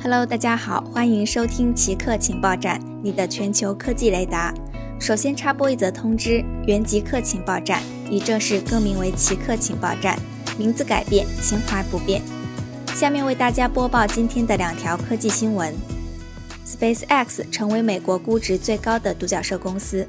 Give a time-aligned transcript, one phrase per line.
[0.00, 4.54] Hello，大家好，欢迎收听奇客情报站，你的全球科技雷达。
[5.00, 10.16] 首先插播一则通知：原极客情报站已正式更名为奇客情报站，
[10.56, 12.22] 名字改变，情怀不变。
[12.94, 15.74] 下面为大家播报今天的两条科技新闻
[16.64, 20.06] ：SpaceX 成为美国估值最高的独角兽公司。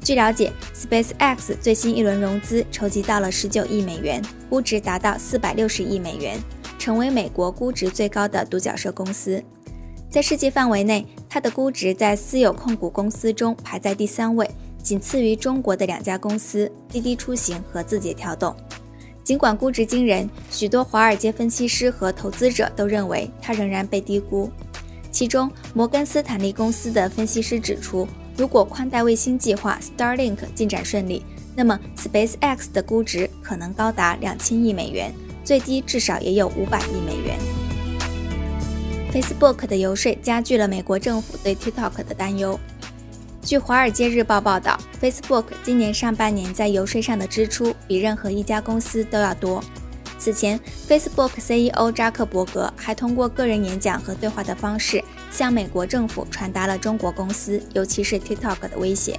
[0.00, 6.40] 据了解，SpaceX 最新一轮融资筹集到了十九亿美元，估值达到四百六十亿美元。
[6.88, 9.44] 成为美国估值最高的独角兽公司，
[10.08, 14.50] 在世界范围内，它的估值在私有控股公司中排在第三位，
[14.82, 18.56] 仅次于中国的两家公司滴滴出行和字节跳动。
[19.22, 24.50] 尽管估值惊人，许多华尔街分析师和投资者都认为它仍然被低估。
[25.12, 31.22] 其中，摩根斯坦利公司的分析师指出，如果宽带卫星计划 Starlink 进展顺利，
[31.54, 35.12] 那么 SpaceX 的估值可能高达两千亿美元。
[35.48, 37.38] 最低至少也有五百亿美元。
[39.10, 42.60] Facebook 的游说加剧了美国政府对 TikTok 的担忧。
[43.40, 49.64] 据《华尔街日报》报道，Facebook 今年上半年在游说上的支出比任何一家公司都要多。
[50.18, 59.18] 此前，Facebook CEO 扎克伯格还通过个人演讲和对话的方式，向美国政府传达了中国公司，尤其是 TikTok 的威胁。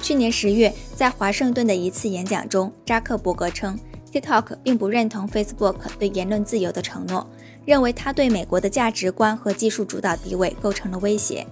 [0.00, 3.78] 去年十月，在华盛顿的一次演讲中，扎克伯格称。
[4.12, 7.26] TikTok 并不认同 Facebook 对言论自由的承诺，
[7.64, 11.46] 认为它对美国的价值观和技术主导地位构成了威胁。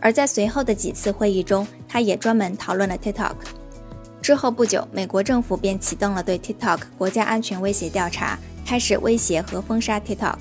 [0.00, 3.34] 而在随后的几次会议中，他也专门讨论了 TikTok。
[4.20, 10.36] 之后不久，美国政府便启动了对 TikTok 国家安全威胁调查，开始威胁和封杀 TikTok。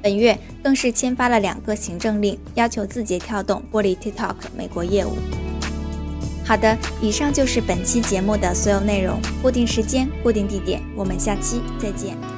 [0.00, 5.12] 本月更是签发了两个行政令，要求字节跳动剥离 TikTok 美国业务。
[6.46, 9.18] 好的，以上就是本期节目的所有内容。
[9.40, 12.33] 固定时间，固定地点，我们下期再见。